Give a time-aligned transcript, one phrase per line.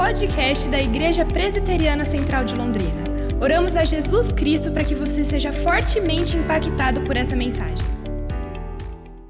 [0.00, 3.04] podcast da Igreja Presbiteriana Central de Londrina.
[3.38, 7.86] Oramos a Jesus Cristo para que você seja fortemente impactado por essa mensagem.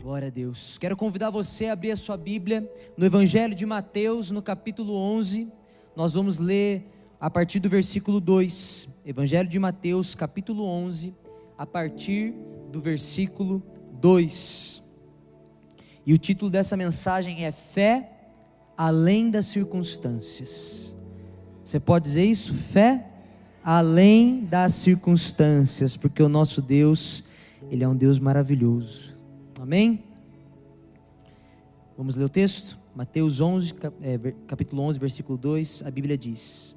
[0.01, 0.79] Glória a Deus.
[0.79, 5.49] Quero convidar você a abrir a sua Bíblia no Evangelho de Mateus, no capítulo 11.
[5.97, 6.87] Nós vamos ler
[7.19, 8.89] a partir do versículo 2.
[9.05, 11.13] Evangelho de Mateus, capítulo 11,
[11.59, 12.33] a partir
[12.71, 13.61] do versículo
[13.95, 14.85] 2.
[16.07, 18.20] E o título dessa mensagem é Fé
[18.81, 20.97] além das circunstâncias.
[21.63, 22.55] Você pode dizer isso?
[22.55, 23.07] Fé
[23.63, 27.23] além das circunstâncias, porque o nosso Deus,
[27.71, 29.19] ele é um Deus maravilhoso.
[29.61, 30.03] Amém?
[31.95, 32.79] Vamos ler o texto?
[32.97, 36.75] Mateus 11, é, capítulo 11, versículo 2, a Bíblia diz: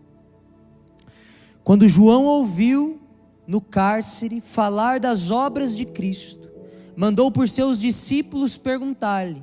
[1.63, 2.99] Quando João ouviu
[3.47, 6.49] no cárcere falar das obras de Cristo,
[6.97, 9.41] mandou por seus discípulos perguntar-lhe: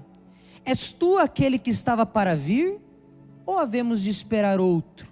[0.64, 2.78] És tu aquele que estava para vir?
[3.46, 5.08] Ou havemos de esperar outro?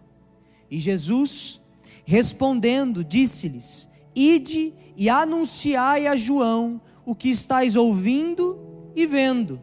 [0.70, 1.60] E Jesus,
[2.04, 8.58] respondendo, disse-lhes: Ide e anunciai a João o que estáis ouvindo
[8.94, 9.62] e vendo.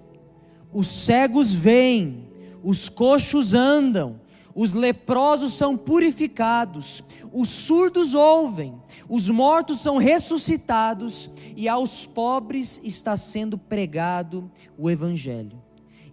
[0.74, 2.28] Os cegos veem,
[2.64, 4.20] os coxos andam,
[4.56, 8.74] os leprosos são purificados, os surdos ouvem,
[9.10, 15.65] os mortos são ressuscitados e aos pobres está sendo pregado o Evangelho.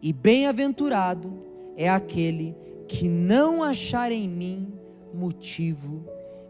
[0.03, 1.33] E bem-aventurado
[1.77, 2.57] é aquele
[2.89, 4.75] que não achar em mim
[5.15, 6.05] motivo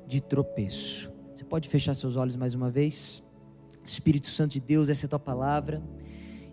[0.07, 1.13] de tropeço.
[1.35, 3.23] Você pode fechar seus olhos mais uma vez?
[3.85, 5.83] Espírito Santo de Deus, essa é a tua palavra.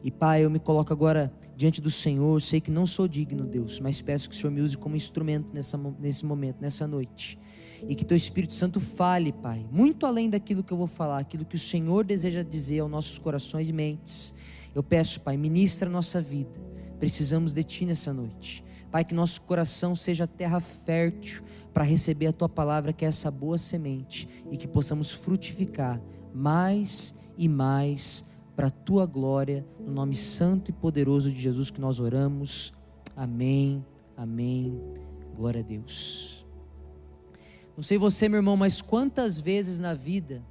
[0.04, 2.42] E Pai, eu me coloco agora diante do Senhor.
[2.42, 5.54] Sei que não sou digno, Deus, mas peço que o Senhor me use como instrumento
[5.54, 7.40] nessa, nesse momento, nessa noite.
[7.88, 11.46] E que teu Espírito Santo fale, Pai, muito além daquilo que eu vou falar, aquilo
[11.46, 14.34] que o Senhor deseja dizer aos nossos corações e mentes.
[14.76, 16.68] Eu peço, Pai, ministra a nossa vida
[17.00, 18.64] Precisamos de Ti nessa noite.
[18.92, 23.32] Pai, que nosso coração seja terra fértil para receber a Tua palavra, que é essa
[23.32, 26.02] boa semente, e que possamos frutificar
[26.34, 31.80] mais e mais para a Tua glória, no nome santo e poderoso de Jesus que
[31.80, 32.74] nós oramos.
[33.16, 33.86] Amém,
[34.18, 34.78] amém.
[35.36, 36.46] Glória a Deus.
[37.78, 40.44] Não sei você, meu irmão, mas quantas vezes na vida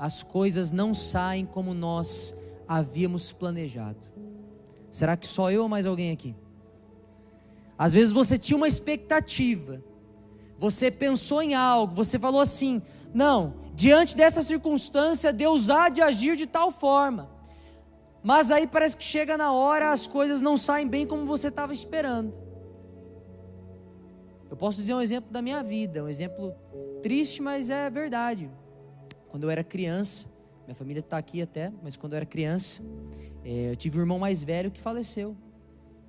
[0.00, 2.34] as coisas não saem como nós
[2.66, 4.15] havíamos planejado.
[4.96, 6.34] Será que só eu ou mais alguém aqui?
[7.76, 9.84] Às vezes você tinha uma expectativa,
[10.58, 12.80] você pensou em algo, você falou assim:
[13.12, 17.28] não, diante dessa circunstância, Deus há de agir de tal forma.
[18.22, 21.74] Mas aí parece que chega na hora, as coisas não saem bem como você estava
[21.74, 22.32] esperando.
[24.48, 26.54] Eu posso dizer um exemplo da minha vida, um exemplo
[27.02, 28.50] triste, mas é verdade.
[29.28, 30.26] Quando eu era criança,
[30.66, 32.82] minha família está aqui até, mas quando eu era criança,
[33.44, 35.36] é, eu tive um irmão mais velho que faleceu.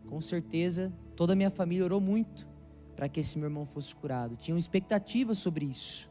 [0.07, 2.47] Com certeza, toda a minha família orou muito
[2.95, 4.35] para que esse meu irmão fosse curado.
[4.35, 6.09] Tinham expectativas sobre isso.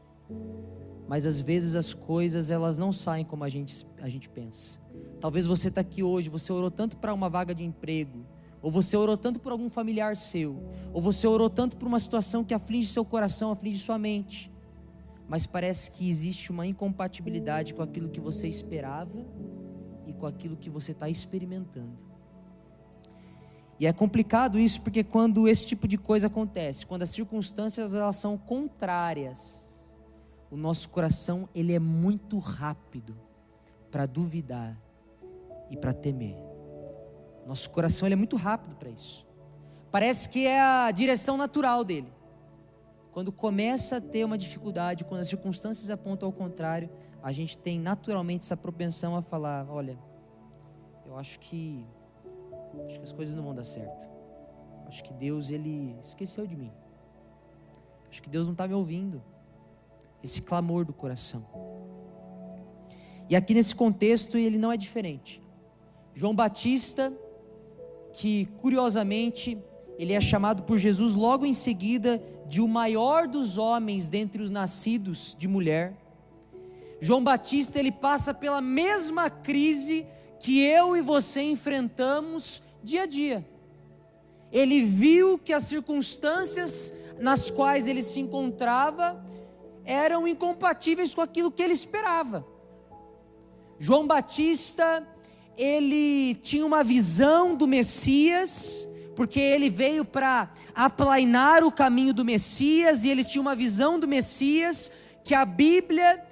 [1.07, 4.79] Mas às vezes as coisas elas não saem como a gente, a gente pensa.
[5.19, 8.25] Talvez você está aqui hoje, você orou tanto para uma vaga de emprego,
[8.61, 10.63] ou você orou tanto por algum familiar seu,
[10.93, 14.51] ou você orou tanto por uma situação que aflige seu coração, aflige sua mente.
[15.27, 19.25] Mas parece que existe uma incompatibilidade com aquilo que você esperava
[20.05, 22.07] e com aquilo que você está experimentando.
[23.79, 28.15] E é complicado isso porque quando esse tipo de coisa acontece, quando as circunstâncias elas
[28.15, 29.67] são contrárias,
[30.49, 33.15] o nosso coração ele é muito rápido
[33.91, 34.81] para duvidar
[35.69, 36.37] e para temer.
[37.45, 39.27] Nosso coração ele é muito rápido para isso.
[39.91, 42.11] Parece que é a direção natural dele.
[43.17, 46.87] Quando começa a ter uma dificuldade, quando as circunstâncias apontam ao contrário,
[47.23, 49.97] a gente tem naturalmente essa propensão a falar: olha,
[51.03, 51.83] eu acho que
[52.85, 54.07] acho que as coisas não vão dar certo.
[54.85, 56.71] Acho que Deus ele esqueceu de mim.
[58.07, 59.23] Acho que Deus não está me ouvindo.
[60.23, 61.43] Esse clamor do coração.
[63.27, 65.41] E aqui nesse contexto ele não é diferente.
[66.13, 67.11] João Batista,
[68.13, 69.57] que curiosamente
[69.97, 74.51] ele é chamado por Jesus logo em seguida de o maior dos homens dentre os
[74.51, 75.93] nascidos de mulher
[76.99, 80.05] João Batista ele passa pela mesma crise
[80.39, 83.47] que eu e você enfrentamos dia a dia.
[84.51, 89.23] Ele viu que as circunstâncias nas quais ele se encontrava
[89.83, 92.45] eram incompatíveis com aquilo que ele esperava.
[93.79, 95.07] João Batista,
[95.55, 98.87] ele tinha uma visão do Messias,
[99.17, 104.07] porque ele veio para aplainar o caminho do Messias, e ele tinha uma visão do
[104.07, 104.91] Messias
[105.23, 106.23] que a Bíblia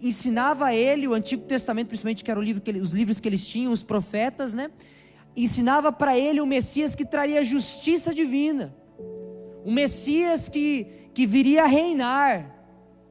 [0.00, 3.46] ensinava a ele o Antigo Testamento, principalmente que era o livro os livros que eles
[3.46, 4.70] tinham, os profetas, né?
[5.36, 8.74] Ensinava para ele o Messias que traria justiça divina,
[9.62, 12.56] um Messias que, que viria a reinar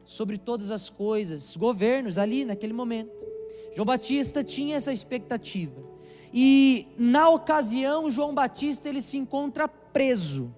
[0.04, 3.28] sobre todas as coisas, governos ali naquele momento.
[3.76, 5.91] João Batista tinha essa expectativa.
[6.34, 10.54] E na ocasião, João Batista ele se encontra preso,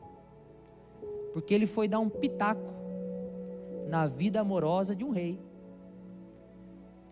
[1.34, 2.74] porque ele foi dar um pitaco
[3.90, 5.40] na vida amorosa de um rei.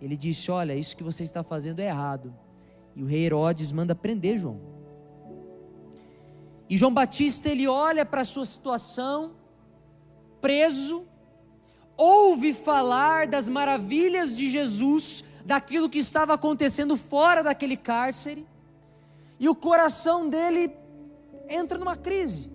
[0.02, 2.34] Ele disse: Olha, isso que você está fazendo é errado.
[2.96, 4.60] E o rei Herodes manda prender João.
[6.70, 9.34] E João Batista ele olha para a sua situação,
[10.40, 11.06] preso,
[11.98, 18.46] ouve falar das maravilhas de Jesus, daquilo que estava acontecendo fora daquele cárcere,
[19.42, 20.72] e o coração dele
[21.50, 22.52] entra numa crise.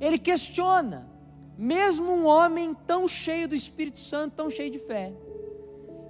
[0.00, 1.08] Ele questiona,
[1.56, 5.12] mesmo um homem tão cheio do Espírito Santo, tão cheio de fé.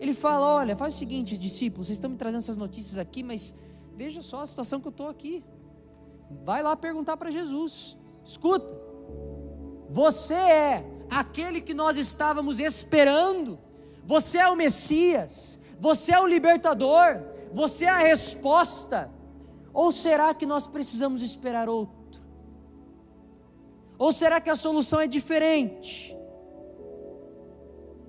[0.01, 3.55] Ele fala: Olha, faz o seguinte, discípulos, vocês estão me trazendo essas notícias aqui, mas
[3.95, 5.45] veja só a situação que eu estou aqui.
[6.43, 7.99] Vai lá perguntar para Jesus.
[8.25, 8.75] Escuta,
[9.91, 13.59] você é aquele que nós estávamos esperando,
[14.07, 17.21] você é o Messias, você é o libertador,
[17.53, 19.18] você é a resposta.
[19.79, 22.21] Ou será que nós precisamos esperar outro?
[23.97, 26.17] Ou será que a solução é diferente?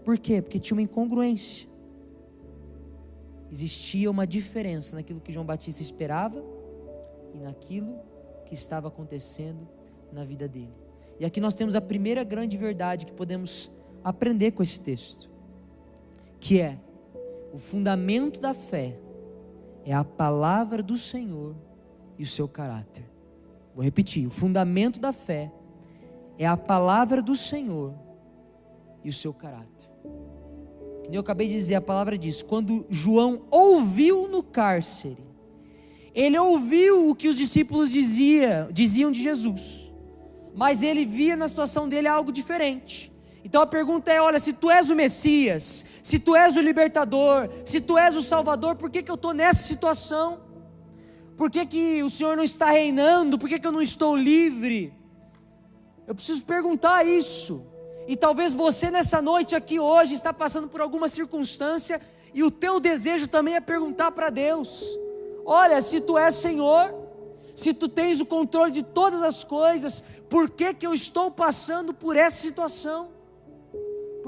[0.03, 0.41] Por quê?
[0.41, 1.69] Porque tinha uma incongruência.
[3.51, 6.43] Existia uma diferença naquilo que João Batista esperava
[7.35, 7.99] e naquilo
[8.47, 9.69] que estava acontecendo
[10.11, 10.73] na vida dele.
[11.19, 13.71] E aqui nós temos a primeira grande verdade que podemos
[14.03, 15.29] aprender com esse texto,
[16.39, 16.79] que é
[17.53, 18.97] o fundamento da fé
[19.89, 21.55] é a palavra do Senhor
[22.17, 23.05] e o seu caráter.
[23.73, 25.51] Vou repetir: o fundamento da fé
[26.37, 27.93] é a palavra do Senhor
[29.03, 29.89] e o seu caráter.
[31.03, 35.29] Como eu acabei de dizer, a palavra diz: quando João ouviu no cárcere
[36.13, 39.93] ele ouviu o que os discípulos dizia, diziam de Jesus,
[40.55, 43.08] mas ele via na situação dele algo diferente.
[43.43, 47.49] Então a pergunta é: olha, se tu és o Messias, se tu és o libertador,
[47.65, 50.39] se tu és o Salvador, por que, que eu estou nessa situação?
[51.37, 53.39] Por que, que o Senhor não está reinando?
[53.39, 54.93] Por que, que eu não estou livre?
[56.05, 57.65] Eu preciso perguntar isso.
[58.07, 62.01] E talvez você nessa noite aqui hoje está passando por alguma circunstância
[62.33, 64.83] e o teu desejo também é perguntar para Deus:
[65.45, 66.93] Olha, se tu és Senhor,
[67.55, 71.93] se tu tens o controle de todas as coisas, por que, que eu estou passando
[71.93, 73.18] por essa situação?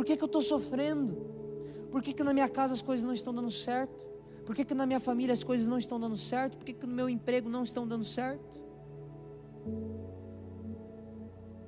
[0.01, 1.15] Por que, que eu estou sofrendo?
[1.91, 4.03] Por que, que na minha casa as coisas não estão dando certo?
[4.43, 6.57] Por que, que na minha família as coisas não estão dando certo?
[6.57, 8.59] Por que, que no meu emprego não estão dando certo?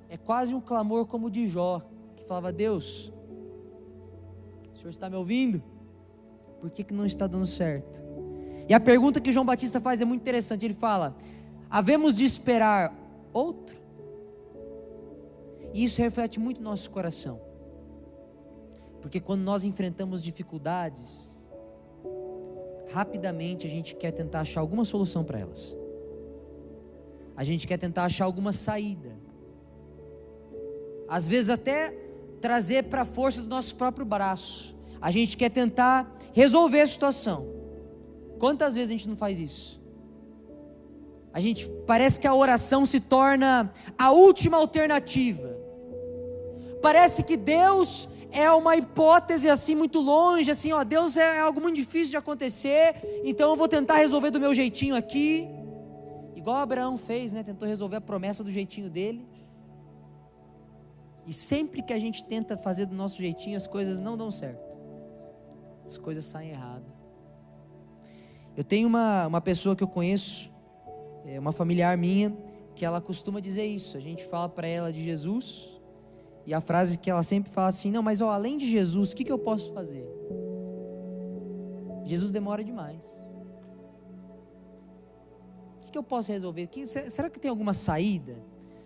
[0.10, 1.80] É quase um clamor como o de Jó,
[2.16, 3.14] que falava: Deus,
[4.74, 5.62] o Senhor está me ouvindo?
[6.60, 8.04] Por que, que não está dando certo?
[8.68, 10.66] E a pergunta que João Batista faz é muito interessante.
[10.66, 11.16] Ele fala:
[11.70, 12.92] havemos de esperar
[13.32, 13.80] outro?
[15.72, 17.53] E isso reflete muito nosso coração.
[19.04, 21.30] Porque quando nós enfrentamos dificuldades,
[22.94, 25.78] rapidamente a gente quer tentar achar alguma solução para elas.
[27.36, 29.18] A gente quer tentar achar alguma saída.
[31.06, 31.94] Às vezes até
[32.40, 34.74] trazer para a força do nosso próprio braço.
[35.02, 37.46] A gente quer tentar resolver a situação.
[38.40, 39.82] Quantas vezes a gente não faz isso?
[41.34, 45.54] A gente parece que a oração se torna a última alternativa.
[46.82, 51.76] Parece que Deus é uma hipótese assim muito longe, assim, ó, Deus é algo muito
[51.76, 55.48] difícil de acontecer, então eu vou tentar resolver do meu jeitinho aqui.
[56.36, 57.44] Igual Abraão fez, né?
[57.44, 59.26] Tentou resolver a promessa do jeitinho dele.
[61.26, 64.78] E sempre que a gente tenta fazer do nosso jeitinho, as coisas não dão certo.
[65.86, 66.92] As coisas saem errado.
[68.58, 70.52] Eu tenho uma, uma pessoa que eu conheço,
[71.26, 72.36] é uma familiar minha,
[72.76, 73.96] que ela costuma dizer isso.
[73.96, 75.73] A gente fala para ela de Jesus,
[76.46, 79.16] e a frase que ela sempre fala assim: Não, mas ó, além de Jesus, o
[79.16, 80.06] que, que eu posso fazer?
[82.06, 83.06] Jesus demora demais.
[85.78, 86.68] O que, que eu posso resolver?
[86.68, 88.36] Que, será que tem alguma saída?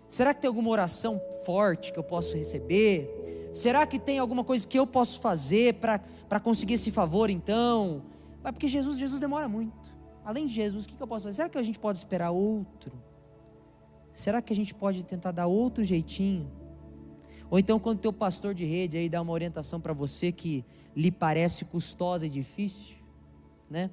[0.06, 3.50] Será que tem alguma oração forte que eu posso receber?
[3.52, 8.02] Será que tem alguma coisa que eu posso fazer para conseguir esse favor então?
[8.42, 9.76] Mas porque Jesus, Jesus demora muito.
[10.24, 11.36] Além de Jesus, o que, que eu posso fazer?
[11.36, 12.92] Será que a gente pode esperar outro?
[14.12, 16.50] Será que a gente pode tentar dar outro jeitinho?
[17.50, 20.64] Ou então, quando teu pastor de rede aí dá uma orientação para você que
[20.94, 22.96] lhe parece custosa e difícil,
[23.70, 23.90] né?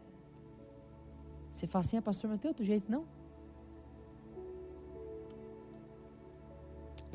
[1.51, 3.05] Você fala assim, ah, pastor, mas tem outro jeito, não?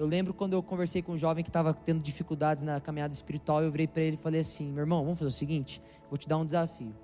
[0.00, 3.62] Eu lembro quando eu conversei com um jovem que estava tendo dificuldades na caminhada espiritual,
[3.62, 6.26] eu virei para ele e falei assim: meu irmão, vamos fazer o seguinte, vou te
[6.26, 6.94] dar um desafio.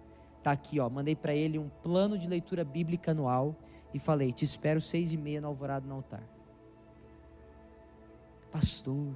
[0.43, 0.89] Tá aqui, ó.
[0.89, 3.55] Mandei para ele um plano de leitura bíblica anual
[3.93, 6.23] e falei: te espero seis e meia no alvorado no altar.
[8.57, 9.15] Pastor,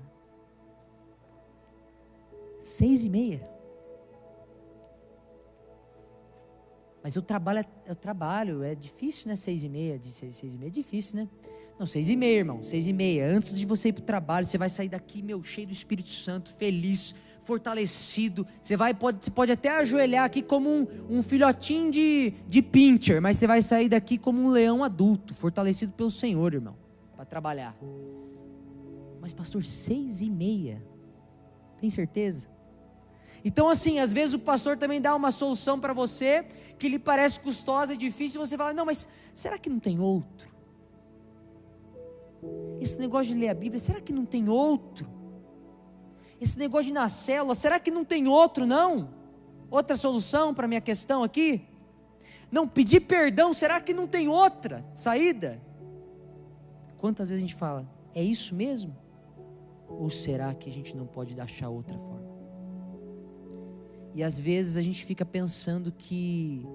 [2.61, 3.43] seis e meia.
[7.03, 9.37] Mas eu trabalho, eu trabalho, é difícil, né?
[9.37, 11.29] Seis e meia, de seis, seis e meia é difícil, né?
[11.79, 13.35] Não, seis e meia, irmão, seis e meia.
[13.35, 16.11] Antes de você ir para o trabalho, você vai sair daqui, meu, cheio do Espírito
[16.11, 18.47] Santo, feliz, fortalecido.
[18.61, 23.23] Você vai, pode, você pode até ajoelhar aqui como um, um filhotinho de, de pincher,
[23.23, 26.77] mas você vai sair daqui como um leão adulto, fortalecido pelo Senhor, irmão,
[27.17, 27.75] para trabalhar.
[29.21, 30.83] Mas, pastor, seis e meia,
[31.79, 32.49] tem certeza?
[33.45, 36.45] Então, assim, às vezes o pastor também dá uma solução para você
[36.79, 39.99] que lhe parece custosa e difícil, e você fala: não, mas será que não tem
[39.99, 40.55] outro?
[42.81, 45.09] Esse negócio de ler a Bíblia, será que não tem outro?
[46.41, 49.11] Esse negócio de ir na célula, será que não tem outro, não?
[49.71, 51.67] Outra solução para minha questão aqui?
[52.51, 55.61] Não, pedir perdão, será que não tem outra saída?
[56.97, 58.97] Quantas vezes a gente fala, é isso mesmo?
[59.91, 62.31] Ou será que a gente não pode achar outra forma?
[64.15, 66.67] E às vezes a gente fica pensando que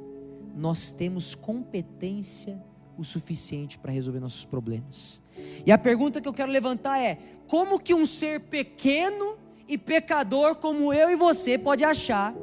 [0.56, 2.62] nós temos competência
[2.98, 5.22] o suficiente para resolver nossos problemas.
[5.66, 7.18] E a pergunta que eu quero levantar é:
[7.48, 12.34] como que um ser pequeno e pecador como eu e você pode achar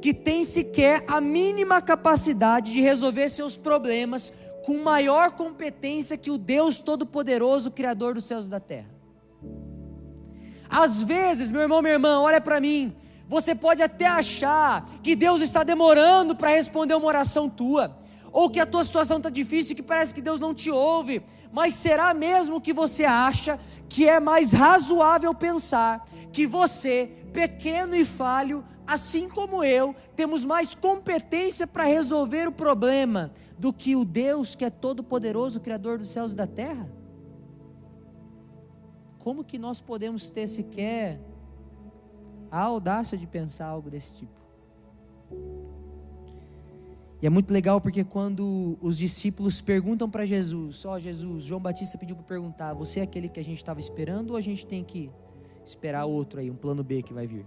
[0.00, 4.32] que tem sequer a mínima capacidade de resolver seus problemas
[4.64, 8.95] com maior competência que o Deus Todo-Poderoso, Criador dos céus e da terra?
[10.78, 12.94] Às vezes, meu irmão, minha irmã, olha para mim,
[13.26, 17.96] você pode até achar que Deus está demorando para responder uma oração tua,
[18.30, 21.22] ou que a tua situação está difícil e que parece que Deus não te ouve,
[21.50, 28.04] mas será mesmo que você acha que é mais razoável pensar que você, pequeno e
[28.04, 34.54] falho, assim como eu, temos mais competência para resolver o problema do que o Deus
[34.54, 36.86] que é todo-poderoso, Criador dos céus e da terra?
[39.26, 41.20] Como que nós podemos ter sequer
[42.48, 44.40] a audácia de pensar algo desse tipo.
[47.20, 51.60] E é muito legal porque quando os discípulos perguntam para Jesus, ó oh, Jesus, João
[51.60, 54.64] Batista pediu para perguntar, você é aquele que a gente estava esperando ou a gente
[54.64, 55.10] tem que
[55.64, 57.44] esperar outro aí, um plano B que vai vir?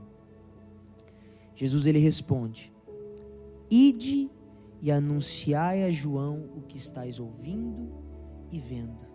[1.56, 2.74] Jesus ele responde:
[3.72, 4.30] Ide
[4.82, 7.90] e anunciai a João o que estáis ouvindo
[8.52, 9.09] e vendo.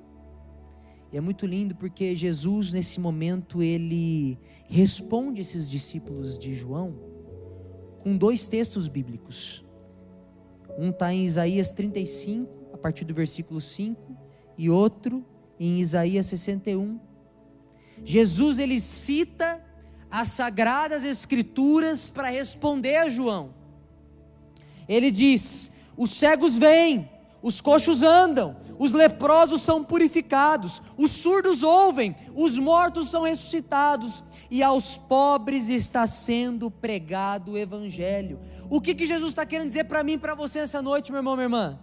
[1.15, 6.93] E é muito lindo porque Jesus, nesse momento, ele responde esses discípulos de João
[8.01, 9.65] com dois textos bíblicos.
[10.77, 13.97] Um está em Isaías 35, a partir do versículo 5,
[14.59, 15.25] e outro
[15.57, 16.99] em Isaías 61.
[18.05, 19.65] Jesus ele cita
[20.11, 23.55] as sagradas escrituras para responder a João.
[24.89, 27.09] Ele diz: os cegos vêm,
[27.41, 34.63] os coxos andam, os leprosos são purificados, os surdos ouvem, os mortos são ressuscitados, e
[34.63, 38.41] aos pobres está sendo pregado o Evangelho.
[38.69, 41.21] O que, que Jesus está querendo dizer para mim e para você essa noite, meu
[41.21, 41.79] irmão, minha irmã?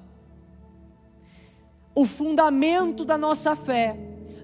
[1.93, 3.98] O fundamento da nossa fé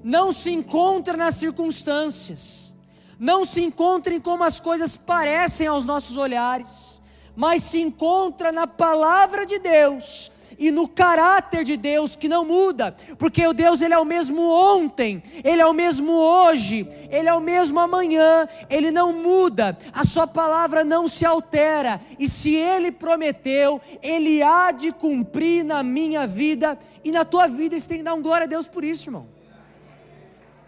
[0.03, 2.73] não se encontra nas circunstâncias,
[3.19, 7.01] não se encontra em como as coisas parecem aos nossos olhares,
[7.35, 12.95] mas se encontra na palavra de Deus e no caráter de Deus que não muda,
[13.17, 17.33] porque o Deus ele é o mesmo ontem, ele é o mesmo hoje, ele é
[17.33, 22.91] o mesmo amanhã, ele não muda, a sua palavra não se altera, e se ele
[22.91, 28.03] prometeu, ele há de cumprir na minha vida e na tua vida, você tem que
[28.03, 29.27] dar um glória a Deus por isso, irmão.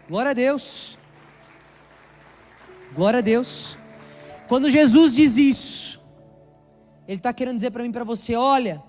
[0.08, 0.98] Glória a Deus.
[2.94, 3.78] Glória a Deus.
[4.48, 6.02] Quando Jesus diz isso,
[7.06, 8.82] Ele está querendo dizer para mim, para você: olha,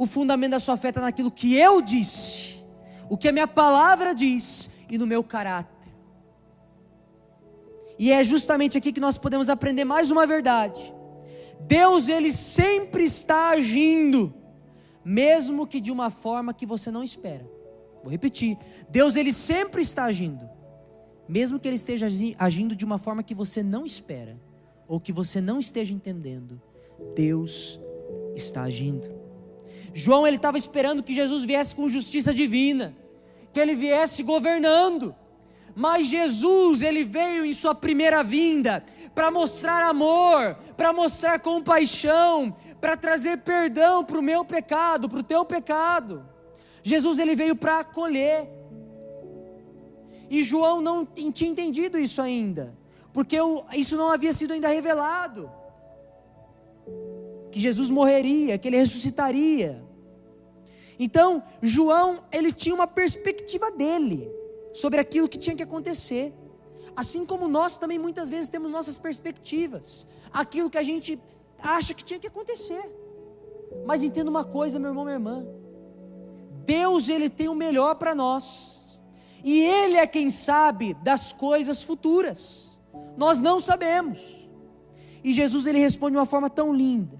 [0.00, 2.64] o fundamento da sua fé está naquilo que eu disse,
[3.10, 5.92] o que a minha palavra diz e no meu caráter.
[7.98, 10.80] E é justamente aqui que nós podemos aprender mais uma verdade.
[11.68, 14.32] Deus, Ele sempre está agindo,
[15.04, 17.46] mesmo que de uma forma que você não espera.
[18.02, 18.56] Vou repetir:
[18.88, 20.48] Deus, Ele sempre está agindo,
[21.28, 24.40] mesmo que Ele esteja agindo de uma forma que você não espera,
[24.88, 26.58] ou que você não esteja entendendo.
[27.14, 27.78] Deus
[28.34, 29.19] está agindo.
[29.92, 32.94] João ele estava esperando que Jesus viesse com justiça divina,
[33.52, 35.14] que ele viesse governando.
[35.74, 42.96] Mas Jesus, ele veio em sua primeira vinda para mostrar amor, para mostrar compaixão, para
[42.96, 46.26] trazer perdão para o meu pecado, para o teu pecado.
[46.82, 48.48] Jesus ele veio para acolher.
[50.28, 52.76] E João não tinha entendido isso ainda,
[53.12, 53.36] porque
[53.74, 55.50] isso não havia sido ainda revelado
[57.60, 59.84] Jesus morreria, que ele ressuscitaria.
[60.98, 64.30] Então, João, ele tinha uma perspectiva dele.
[64.72, 66.32] sobre aquilo que tinha que acontecer.
[66.94, 71.18] Assim como nós também muitas vezes temos nossas perspectivas, aquilo que a gente
[71.62, 72.82] acha que tinha que acontecer.
[73.86, 75.46] Mas entenda uma coisa, meu irmão, minha irmã.
[76.64, 78.78] Deus, ele tem o melhor para nós.
[79.42, 82.80] E ele é quem sabe das coisas futuras.
[83.16, 84.48] Nós não sabemos.
[85.22, 87.19] E Jesus ele responde de uma forma tão linda,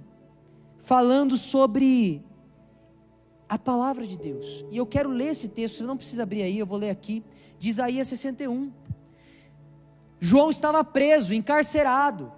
[0.81, 2.25] falando sobre
[3.49, 4.65] a palavra de Deus.
[4.71, 7.23] E eu quero ler esse texto, você não precisa abrir aí, eu vou ler aqui,
[7.59, 8.73] de Isaías 61.
[10.19, 12.33] João estava preso, encarcerado.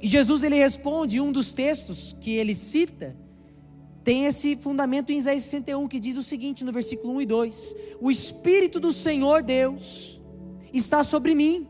[0.00, 3.16] E Jesus ele responde, um dos textos que ele cita,
[4.02, 7.76] tem esse fundamento em Isaías 61 que diz o seguinte no versículo 1 e 2:
[8.00, 10.20] O Espírito do Senhor Deus
[10.72, 11.66] está sobre mim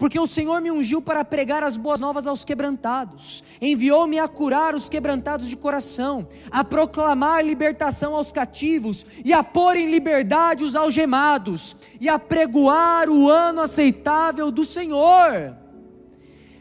[0.00, 4.74] porque o Senhor me ungiu para pregar as boas novas aos quebrantados, enviou-me a curar
[4.74, 10.74] os quebrantados de coração, a proclamar libertação aos cativos e a pôr em liberdade os
[10.74, 15.54] algemados e a pregoar o ano aceitável do Senhor.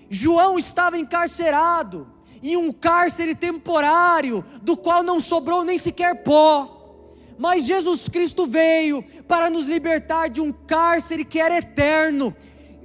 [0.10, 2.08] João estava encarcerado
[2.44, 6.76] em um cárcere temporário, do qual não sobrou nem sequer pó.
[7.40, 12.36] Mas Jesus Cristo veio para nos libertar de um cárcere que era eterno,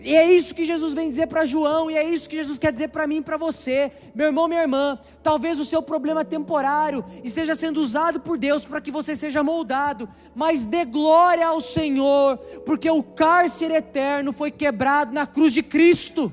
[0.04, 2.70] e é isso que Jesus vem dizer para João, e é isso que Jesus quer
[2.70, 4.98] dizer para mim e para você, meu irmão, minha irmã.
[5.22, 10.06] Talvez o seu problema temporário esteja sendo usado por Deus para que você seja moldado,
[10.34, 16.30] mas dê glória ao Senhor, porque o cárcere eterno foi quebrado na cruz de Cristo.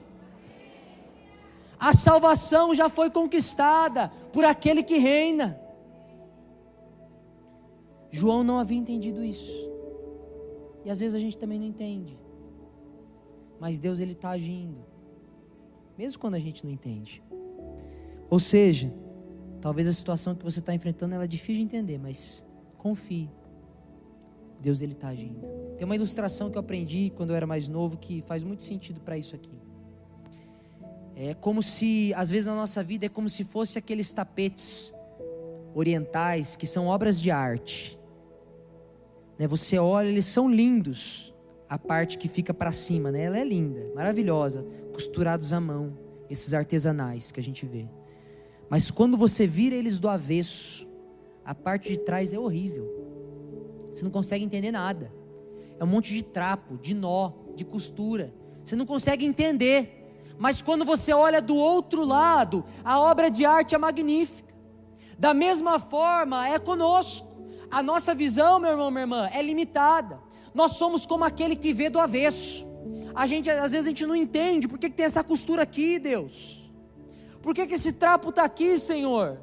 [1.79, 5.57] A salvação já foi conquistada por aquele que reina.
[8.09, 9.71] João não havia entendido isso,
[10.83, 12.19] e às vezes a gente também não entende
[13.61, 14.83] mas Deus ele está agindo,
[15.95, 17.21] mesmo quando a gente não entende.
[18.27, 18.91] Ou seja,
[19.61, 22.43] talvez a situação que você está enfrentando ela é difícil de entender, mas
[22.75, 23.29] confie.
[24.59, 25.47] Deus ele está agindo.
[25.77, 28.99] Tem uma ilustração que eu aprendi quando eu era mais novo que faz muito sentido
[28.99, 29.59] para isso aqui.
[31.15, 34.91] É como se, às vezes na nossa vida, é como se fosse aqueles tapetes
[35.75, 37.95] orientais que são obras de arte.
[39.37, 39.45] Né?
[39.45, 41.30] Você olha, eles são lindos,
[41.71, 43.23] a parte que fica para cima, né?
[43.23, 45.97] Ela é linda, maravilhosa, costurados à mão,
[46.29, 47.87] esses artesanais que a gente vê.
[48.69, 50.85] Mas quando você vira eles do avesso,
[51.45, 52.85] a parte de trás é horrível.
[53.89, 55.13] Você não consegue entender nada.
[55.79, 58.33] É um monte de trapo, de nó, de costura.
[58.61, 60.13] Você não consegue entender.
[60.37, 64.53] Mas quando você olha do outro lado, a obra de arte é magnífica.
[65.17, 67.29] Da mesma forma é conosco.
[67.71, 70.19] A nossa visão, meu irmão, minha irmã, é limitada.
[70.53, 72.67] Nós somos como aquele que vê do avesso.
[73.13, 75.99] A gente, às vezes, a gente não entende por que, que tem essa costura aqui,
[75.99, 76.71] Deus.
[77.41, 79.39] Por que, que esse trapo está aqui, Senhor?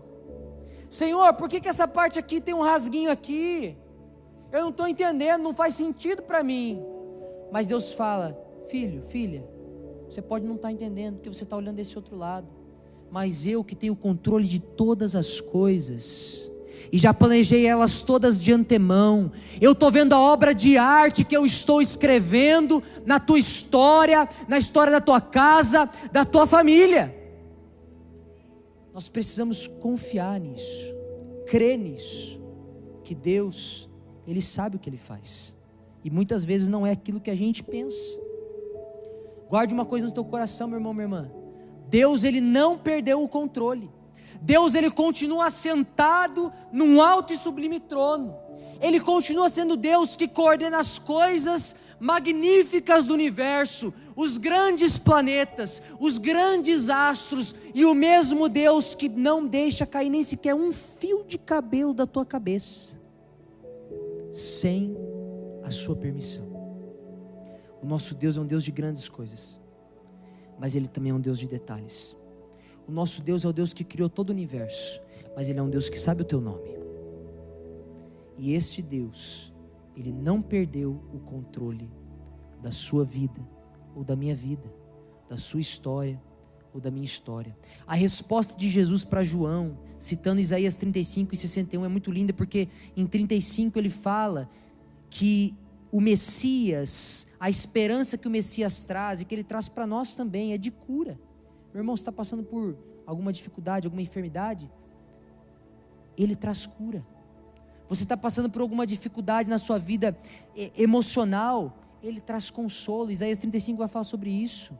[0.88, 3.76] Senhor, por que, que essa parte aqui tem um rasguinho aqui?
[4.50, 6.82] Eu não estou entendendo, não faz sentido para mim.
[7.50, 9.46] Mas Deus fala, filho, filha,
[10.08, 12.48] você pode não estar tá entendendo, porque você está olhando desse outro lado.
[13.10, 16.50] Mas eu que tenho controle de todas as coisas,
[16.92, 19.30] e já planejei elas todas de antemão.
[19.60, 24.58] Eu estou vendo a obra de arte que eu estou escrevendo na tua história, na
[24.58, 27.14] história da tua casa, da tua família.
[28.92, 30.94] Nós precisamos confiar nisso,
[31.46, 32.40] crer nisso,
[33.04, 33.88] que Deus,
[34.26, 35.56] Ele sabe o que Ele faz,
[36.04, 38.18] e muitas vezes não é aquilo que a gente pensa.
[39.48, 41.30] Guarde uma coisa no teu coração, meu irmão, minha irmã.
[41.88, 43.90] Deus, Ele não perdeu o controle.
[44.40, 48.36] Deus ele continua sentado num alto e sublime trono.
[48.80, 56.16] Ele continua sendo Deus que coordena as coisas magníficas do universo, os grandes planetas, os
[56.16, 61.36] grandes astros e o mesmo Deus que não deixa cair nem sequer um fio de
[61.36, 62.98] cabelo da tua cabeça
[64.32, 64.96] sem
[65.62, 66.46] a sua permissão.
[67.82, 69.60] O nosso Deus é um Deus de grandes coisas,
[70.58, 72.16] mas ele também é um Deus de detalhes.
[72.88, 75.02] O nosso Deus é o Deus que criou todo o universo,
[75.36, 76.70] mas Ele é um Deus que sabe o teu nome.
[78.38, 79.52] E este Deus,
[79.94, 81.90] Ele não perdeu o controle
[82.62, 83.46] da sua vida,
[83.94, 84.72] ou da minha vida,
[85.28, 86.18] da sua história,
[86.72, 87.54] ou da minha história.
[87.86, 92.68] A resposta de Jesus para João, citando Isaías 35 e 61, é muito linda, porque
[92.96, 94.48] em 35 ele fala
[95.10, 95.54] que
[95.92, 100.54] o Messias, a esperança que o Messias traz e que ele traz para nós também
[100.54, 101.18] é de cura.
[101.78, 104.68] Meu irmão, está passando por alguma dificuldade, alguma enfermidade?
[106.16, 107.06] Ele traz cura.
[107.88, 110.18] Você está passando por alguma dificuldade na sua vida
[110.76, 111.78] emocional?
[112.02, 113.12] Ele traz consolo.
[113.12, 114.76] Isaías 35 vai falar sobre isso.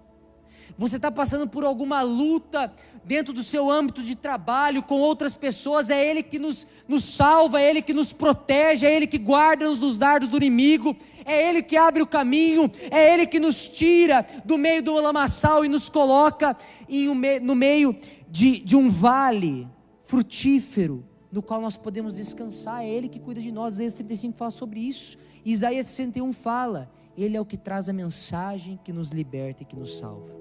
[0.77, 2.73] Você está passando por alguma luta
[3.05, 7.61] dentro do seu âmbito de trabalho com outras pessoas, é Ele que nos, nos salva,
[7.61, 11.63] é Ele que nos protege, é Ele que guarda-nos dos dardos do inimigo, é Ele
[11.63, 15.89] que abre o caminho, é Ele que nos tira do meio do lamaçal e nos
[15.89, 16.57] coloca
[16.89, 17.09] em
[17.41, 17.97] no meio
[18.29, 19.67] de, de um vale
[20.05, 23.75] frutífero, no qual nós podemos descansar, é Ele que cuida de nós.
[23.75, 28.79] Isaías 35 fala sobre isso, Isaías 61 fala, Ele é o que traz a mensagem
[28.83, 30.37] que nos liberta e que nos salva.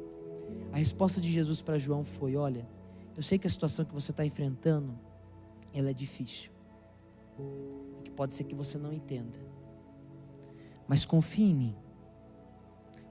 [0.72, 2.68] A resposta de Jesus para João foi: Olha,
[3.16, 4.98] eu sei que a situação que você está enfrentando,
[5.74, 6.52] ela é difícil.
[8.04, 9.40] Que pode ser que você não entenda.
[10.88, 11.76] Mas confie em mim.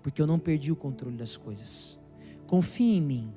[0.03, 1.99] Porque eu não perdi o controle das coisas.
[2.47, 3.35] Confie em mim,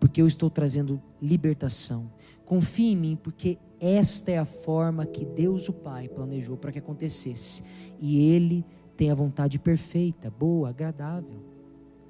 [0.00, 2.10] porque eu estou trazendo libertação.
[2.44, 6.78] Confie em mim, porque esta é a forma que Deus o Pai planejou para que
[6.80, 7.62] acontecesse.
[8.00, 11.44] E Ele tem a vontade perfeita, boa, agradável.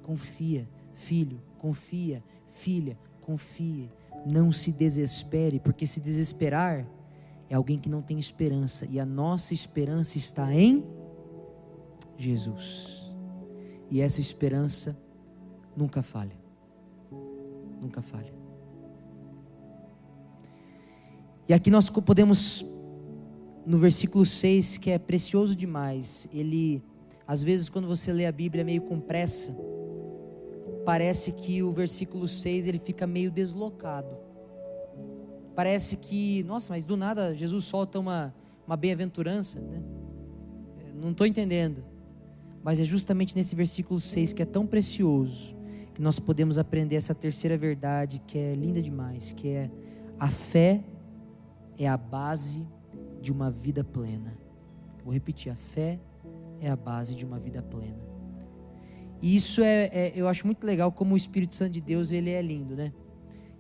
[0.03, 3.91] Confia, filho, confia, filha, confie.
[4.27, 6.87] Não se desespere, porque se desesperar
[7.51, 10.85] é alguém que não tem esperança, e a nossa esperança está em
[12.17, 13.11] Jesus.
[13.91, 14.97] E essa esperança
[15.75, 16.37] nunca falha.
[17.81, 18.33] Nunca falha.
[21.49, 22.67] E aqui nós podemos,
[23.65, 26.83] no versículo 6, que é precioso demais, ele,
[27.27, 29.57] às vezes, quando você lê a Bíblia meio com pressa,
[30.89, 34.17] parece que o versículo 6 ele fica meio deslocado.
[35.55, 38.35] Parece que, nossa, mas do nada Jesus solta uma,
[38.67, 39.83] uma bem-aventurança, né?
[40.95, 41.85] Não estou entendendo.
[42.65, 45.55] Mas é justamente nesse versículo 6 que é tão precioso
[45.93, 49.71] que nós podemos aprender essa terceira verdade que é linda demais, que é
[50.19, 50.83] a fé
[51.79, 52.67] é a base
[53.21, 54.39] de uma vida plena.
[55.05, 56.01] Vou repetir, a fé
[56.63, 58.08] é a base de uma vida plena.
[59.21, 62.31] E isso é, é, eu acho muito legal como o Espírito Santo de Deus ele
[62.31, 62.93] é lindo, né?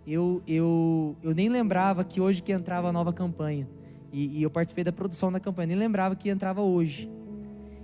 [0.06, 3.68] Eu, eu, eu nem lembrava que hoje que entrava a nova campanha.
[4.12, 7.10] E, e eu participei da produção da campanha, nem lembrava que entrava hoje.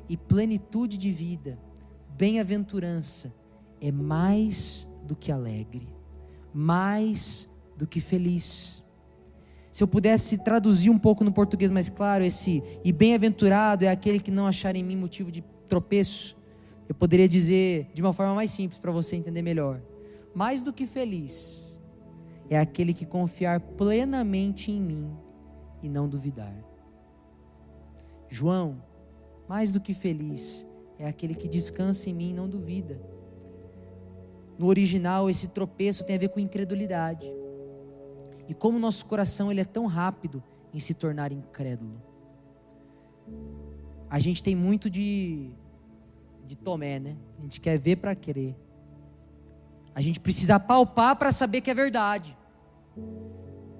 [0.08, 1.58] E plenitude de vida,
[2.16, 3.34] bem-aventurança,
[3.80, 5.88] é mais do que alegre,
[6.52, 8.82] mais do que feliz.
[9.70, 14.20] Se eu pudesse traduzir um pouco no português mais claro, esse e bem-aventurado é aquele
[14.20, 16.36] que não achar em mim motivo de tropeço
[16.88, 19.80] eu poderia dizer de uma forma mais simples para você entender melhor.
[20.34, 21.80] Mais do que feliz
[22.50, 25.16] é aquele que confiar plenamente em mim
[25.82, 26.54] e não duvidar.
[28.28, 28.82] João,
[29.48, 30.66] mais do que feliz
[30.98, 33.00] é aquele que descansa em mim e não duvida.
[34.58, 37.26] No original, esse tropeço tem a ver com incredulidade.
[38.48, 40.42] E como nosso coração ele é tão rápido
[40.72, 42.00] em se tornar incrédulo.
[44.08, 45.50] A gente tem muito de
[46.44, 47.16] de Tomé, né?
[47.38, 48.54] A gente quer ver para crer.
[49.94, 52.36] A gente precisa palpar para saber que é verdade.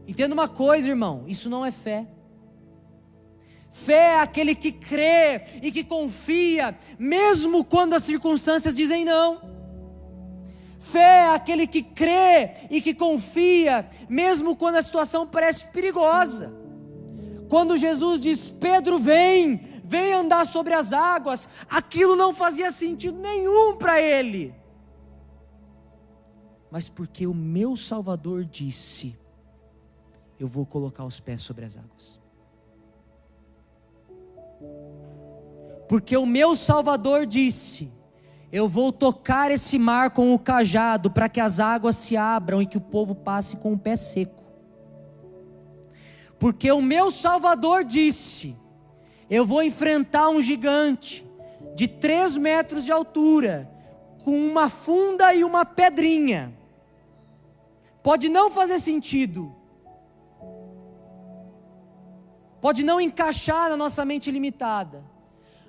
[0.07, 2.07] Entenda uma coisa, irmão: isso não é fé.
[3.71, 9.41] Fé é aquele que crê e que confia, mesmo quando as circunstâncias dizem não.
[10.79, 16.55] Fé é aquele que crê e que confia, mesmo quando a situação parece perigosa.
[17.49, 23.77] Quando Jesus diz: Pedro, vem, vem andar sobre as águas, aquilo não fazia sentido nenhum
[23.77, 24.55] para ele.
[26.71, 29.17] Mas porque o meu Salvador disse:
[30.41, 32.21] Eu vou colocar os pés sobre as águas.
[35.87, 37.93] Porque o meu Salvador disse:
[38.51, 42.67] Eu vou tocar esse mar com o cajado para que as águas se abram e
[42.67, 44.43] que o povo passe com o pé seco.
[46.39, 48.57] Porque o meu Salvador disse:
[49.35, 51.27] eu vou enfrentar um gigante
[51.75, 53.69] de três metros de altura,
[54.23, 56.57] com uma funda e uma pedrinha.
[58.03, 59.55] Pode não fazer sentido,
[62.61, 65.03] pode não encaixar na nossa mente limitada,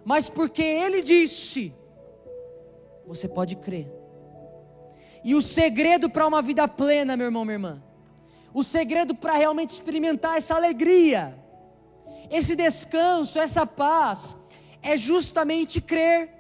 [0.04, 1.74] mas porque Ele disse,
[3.08, 3.92] você pode crer.
[5.24, 7.84] E o segredo para uma vida plena, meu irmão, minha irmã,
[8.54, 11.36] o segredo para realmente experimentar essa alegria,
[12.30, 14.38] esse descanso, essa paz,
[14.82, 16.34] é justamente crer.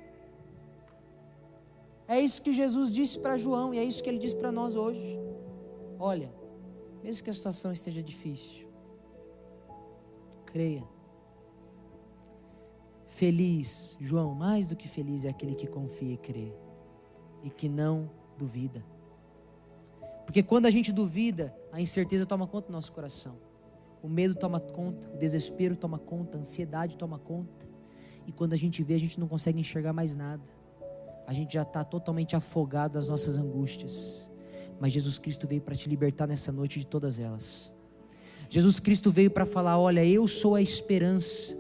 [2.07, 4.75] É isso que Jesus disse para João e é isso que ele diz para nós
[4.75, 5.19] hoje.
[5.97, 6.31] Olha,
[7.03, 8.69] mesmo que a situação esteja difícil,
[10.45, 10.83] creia.
[13.07, 16.53] Feliz, João, mais do que feliz é aquele que confia e crê
[17.41, 18.85] e que não duvida.
[20.25, 23.37] Porque quando a gente duvida, a incerteza toma conta do nosso coração.
[24.05, 27.65] O medo toma conta, o desespero toma conta, a ansiedade toma conta.
[28.27, 30.43] E quando a gente vê, a gente não consegue enxergar mais nada.
[31.25, 34.29] a gente já está totalmente afogado nas nossas angústias.
[34.79, 37.73] Mas Jesus Cristo veio para te libertar nessa noite de todas elas.
[38.47, 41.57] Jesus Cristo veio para falar: olha, eu sou a esperança.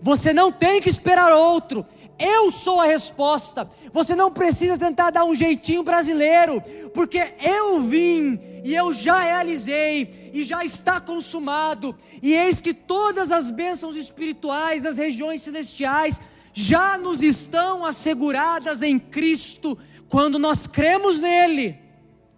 [0.00, 1.84] Você não tem que esperar outro.
[2.18, 3.68] Eu sou a resposta.
[3.92, 6.62] Você não precisa tentar dar um jeitinho brasileiro,
[6.94, 11.94] porque eu vim e eu já realizei e já está consumado.
[12.22, 16.20] E eis que todas as bênçãos espirituais das regiões celestiais
[16.52, 19.76] já nos estão asseguradas em Cristo
[20.08, 21.78] quando nós cremos nele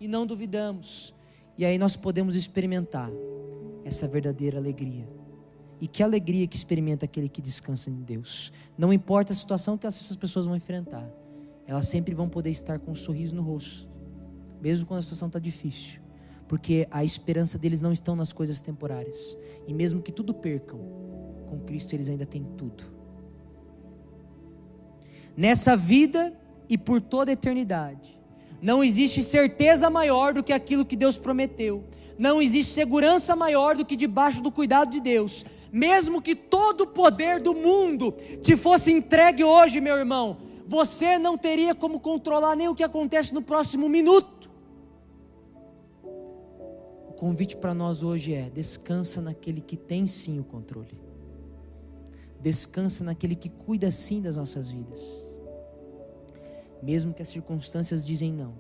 [0.01, 1.14] e não duvidamos.
[1.57, 3.11] E aí nós podemos experimentar
[3.85, 5.17] essa verdadeira alegria.
[5.81, 8.53] E que alegria que experimenta aquele que descansa em Deus.
[8.77, 11.09] Não importa a situação que essas pessoas vão enfrentar,
[11.67, 13.88] elas sempre vão poder estar com um sorriso no rosto,
[14.61, 16.01] mesmo quando a situação está difícil,
[16.49, 19.37] porque a esperança deles não estão nas coisas temporárias.
[19.67, 20.81] E mesmo que tudo percam,
[21.47, 22.85] com Cristo eles ainda têm tudo.
[25.37, 26.33] Nessa vida
[26.69, 28.19] e por toda a eternidade,
[28.61, 31.85] não existe certeza maior do que aquilo que Deus prometeu.
[32.19, 36.87] Não existe segurança maior do que debaixo do cuidado de Deus mesmo que todo o
[36.87, 42.68] poder do mundo te fosse entregue hoje, meu irmão, você não teria como controlar nem
[42.68, 44.50] o que acontece no próximo minuto.
[47.09, 51.00] O convite para nós hoje é: descansa naquele que tem sim o controle.
[52.40, 55.26] Descansa naquele que cuida sim das nossas vidas.
[56.83, 58.54] Mesmo que as circunstâncias dizem não,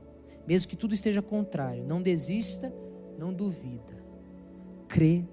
[0.46, 2.72] mesmo que tudo esteja contrário, não desista,
[3.18, 4.02] não duvida.
[4.88, 5.24] Crê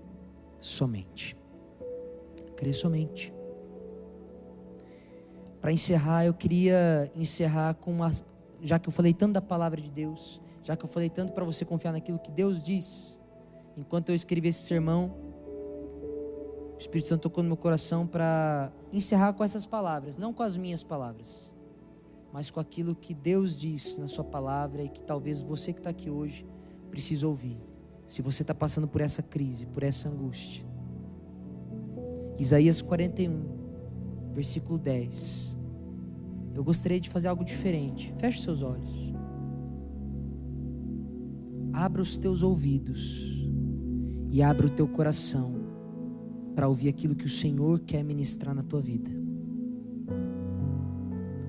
[0.59, 1.35] somente.
[2.55, 3.33] Crê somente.
[5.59, 8.11] Para encerrar, eu queria encerrar com uma.
[8.61, 11.43] Já que eu falei tanto da palavra de Deus, já que eu falei tanto para
[11.43, 13.19] você confiar naquilo que Deus diz,
[13.75, 15.15] enquanto eu escrevi esse sermão,
[16.75, 20.57] o Espírito Santo tocou no meu coração para encerrar com essas palavras, não com as
[20.57, 21.53] minhas palavras,
[22.31, 25.89] mas com aquilo que Deus diz na Sua palavra e que talvez você que está
[25.89, 26.45] aqui hoje
[26.91, 27.57] precisa ouvir.
[28.05, 30.65] Se você está passando por essa crise, por essa angústia,
[32.37, 35.57] Isaías 41, versículo 10.
[36.53, 38.13] Eu gostaria de fazer algo diferente.
[38.17, 39.13] Feche seus olhos.
[41.73, 43.45] Abra os teus ouvidos
[44.29, 45.53] e abra o teu coração
[46.55, 49.11] para ouvir aquilo que o Senhor quer ministrar na tua vida.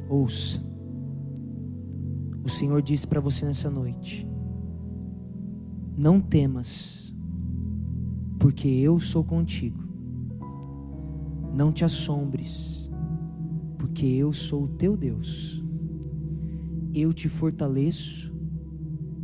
[0.08, 0.64] Ouça.
[2.44, 4.28] O Senhor disse para você nessa noite:
[5.96, 7.14] Não temas,
[8.38, 9.85] porque eu sou contigo.
[11.56, 12.90] Não te assombres,
[13.78, 15.64] porque eu sou o teu Deus.
[16.94, 18.30] Eu te fortaleço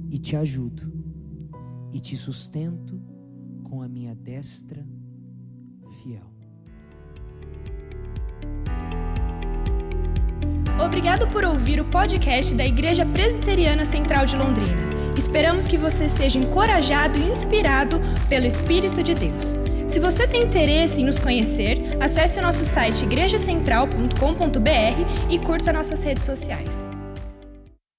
[0.08, 0.90] e te ajudo,
[1.92, 2.98] e te sustento
[3.64, 4.82] com a minha destra
[6.00, 6.32] fiel.
[10.82, 14.90] Obrigado por ouvir o podcast da Igreja Presbiteriana Central de Londrina.
[15.18, 19.58] Esperamos que você seja encorajado e inspirado pelo Espírito de Deus.
[19.92, 26.02] Se você tem interesse em nos conhecer, acesse o nosso site igrejacentral.com.br e curta nossas
[26.02, 26.88] redes sociais.